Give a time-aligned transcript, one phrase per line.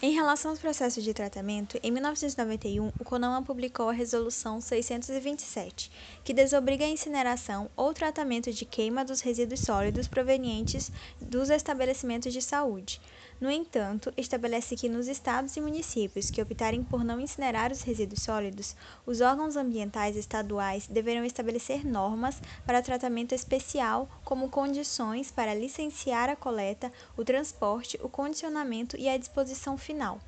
[0.00, 5.90] Em relação aos processos de tratamento, em 1991, o CONAMA publicou a Resolução 627,
[6.22, 12.40] que desobriga a incineração ou tratamento de queima dos resíduos sólidos provenientes dos estabelecimentos de
[12.40, 13.00] saúde.
[13.40, 18.20] No entanto, estabelece que nos estados e municípios que optarem por não incinerar os resíduos
[18.20, 18.74] sólidos,
[19.06, 26.34] os órgãos ambientais estaduais deverão estabelecer normas para tratamento especial, como condições para licenciar a
[26.34, 30.20] coleta, o transporte, o condicionamento e a disposição final.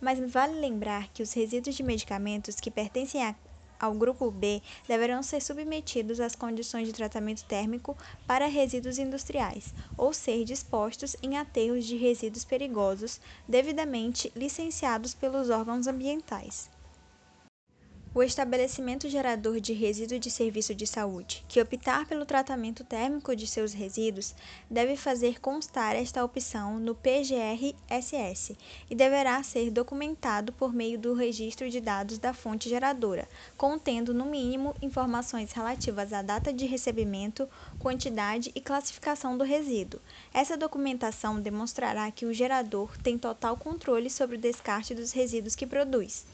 [0.00, 3.34] Mas vale lembrar que os resíduos de medicamentos que pertencem a
[3.78, 10.12] ao grupo B deverão ser submetidos às condições de tratamento térmico para resíduos industriais, ou
[10.12, 16.73] ser dispostos em aterros de resíduos perigosos, devidamente licenciados pelos órgãos ambientais.
[18.16, 23.44] O estabelecimento gerador de resíduo de serviço de saúde, que optar pelo tratamento térmico de
[23.44, 24.36] seus resíduos,
[24.70, 28.56] deve fazer constar esta opção no PGR-SS
[28.88, 34.26] e deverá ser documentado por meio do registro de dados da fonte geradora, contendo, no
[34.26, 37.48] mínimo, informações relativas à data de recebimento,
[37.80, 40.00] quantidade e classificação do resíduo.
[40.32, 45.66] Essa documentação demonstrará que o gerador tem total controle sobre o descarte dos resíduos que
[45.66, 46.24] produz.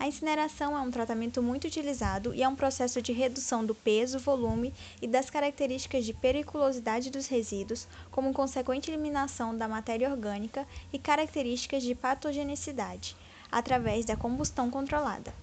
[0.00, 4.20] A incineração é um tratamento muito utilizado e é um processo de redução do peso,
[4.20, 11.00] volume e das características de periculosidade dos resíduos, como consequente eliminação da matéria orgânica e
[11.00, 13.16] características de patogenicidade,
[13.50, 15.34] através da combustão controlada.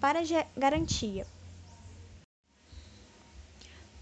[0.00, 0.20] Para
[0.56, 1.24] garantia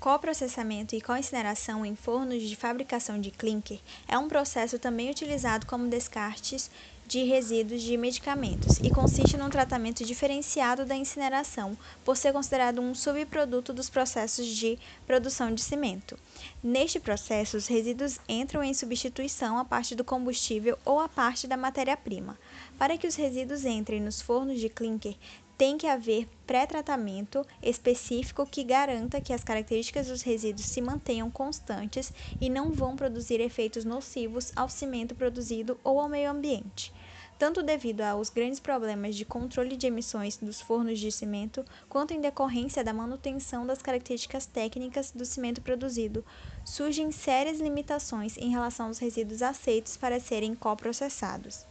[0.01, 5.91] Coprocessamento e co-incineração em fornos de fabricação de clinker é um processo também utilizado como
[5.91, 6.71] descartes
[7.07, 12.95] de resíduos de medicamentos e consiste num tratamento diferenciado da incineração, por ser considerado um
[12.95, 16.19] subproduto dos processos de produção de cimento.
[16.63, 21.59] Neste processo, os resíduos entram em substituição à parte do combustível ou à parte da
[21.59, 22.39] matéria-prima.
[22.79, 25.17] Para que os resíduos entrem nos fornos de clinker,
[25.61, 32.15] tem que haver pré-tratamento específico que garanta que as características dos resíduos se mantenham constantes
[32.41, 36.91] e não vão produzir efeitos nocivos ao cimento produzido ou ao meio ambiente.
[37.39, 42.23] Tanto devido aos grandes problemas de controle de emissões dos fornos de cimento, quanto em
[42.23, 46.25] decorrência da manutenção das características técnicas do cimento produzido,
[46.65, 51.67] surgem sérias limitações em relação aos resíduos aceitos para serem coprocessados.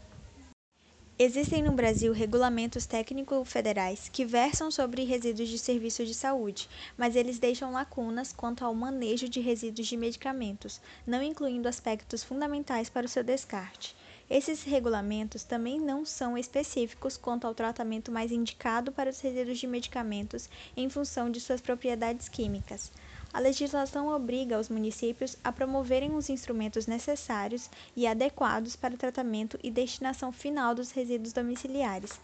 [1.22, 7.38] Existem no Brasil regulamentos técnico-federais que versam sobre resíduos de serviços de saúde, mas eles
[7.38, 13.10] deixam lacunas quanto ao manejo de resíduos de medicamentos, não incluindo aspectos fundamentais para o
[13.10, 13.98] seu descarte.
[14.30, 19.68] Esses regulamentos também não são específicos quanto ao tratamento mais indicado para os resíduos de
[19.68, 20.48] medicamentos
[20.78, 22.94] em função de suas propriedades químicas.
[23.32, 29.60] A legislação obriga os municípios a promoverem os instrumentos necessários e adequados para o tratamento
[29.64, 32.20] e destinação final dos resíduos domiciliares.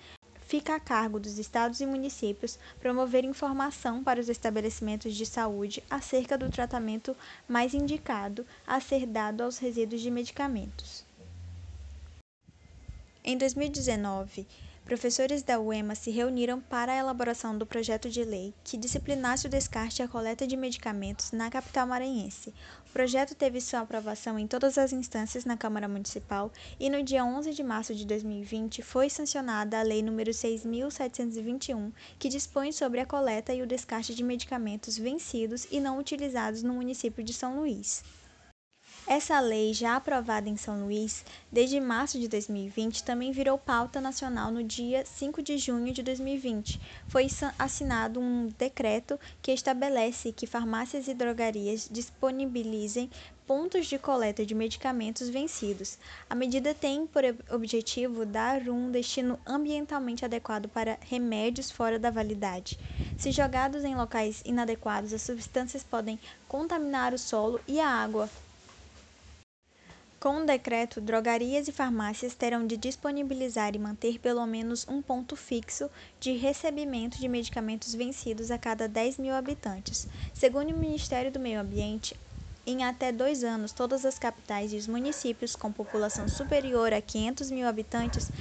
[0.48, 6.38] Fica a cargo dos estados e municípios promover informação para os estabelecimentos de saúde acerca
[6.38, 7.16] do tratamento
[7.48, 11.04] mais indicado a ser dado aos resíduos de medicamentos.
[13.24, 14.46] Em 2019,
[14.86, 19.50] professores da UEMA se reuniram para a elaboração do projeto de lei que disciplinasse o
[19.50, 22.54] descarte e a coleta de medicamentos na capital maranhense.
[22.88, 27.26] O projeto teve sua aprovação em todas as instâncias na Câmara Municipal e no dia
[27.26, 33.08] 11 de março de 2020 foi sancionada a Lei nº 6.721, que dispõe sobre a
[33.08, 38.04] coleta e o descarte de medicamentos vencidos e não utilizados no município de São Luís.
[39.08, 44.52] Essa lei, já aprovada em São Luís desde março de 2020, também virou pauta nacional
[44.52, 46.82] no dia 5 de junho de 2020.
[47.08, 47.28] Foi
[47.60, 53.12] assinado um decreto que estabelece que farmácias e drogarias disponibilizem
[53.46, 56.00] pontos de coleta de medicamentos vencidos.
[56.28, 62.80] A medida tem por objetivo dar um destino ambientalmente adequado para remédios fora da validade.
[63.20, 68.28] Se jogados em locais inadequados, as substâncias podem contaminar o solo e a água,
[70.26, 75.36] com o decreto, drogarias e farmácias terão de disponibilizar e manter pelo menos um ponto
[75.36, 75.88] fixo
[76.20, 80.08] de recebimento de medicamentos vencidos a cada 10 mil habitantes.
[80.34, 82.20] Segundo o Ministério do Meio Ambiente,
[82.66, 87.52] em até dois anos, todas as capitais e os municípios com população superior a 500
[87.52, 88.32] mil habitantes